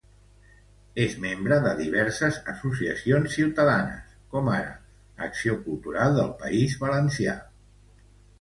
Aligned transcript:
És 1.01 1.11
membre 1.25 1.57
de 1.65 1.73
diverses 1.81 2.39
associacions 2.53 3.35
ciutadanes, 3.39 4.17
com 4.33 4.49
ara 4.55 4.73
Acció 5.29 5.59
Cultural 5.69 6.19
del 6.21 6.33
País 6.45 6.75
Valencià. 6.87 7.37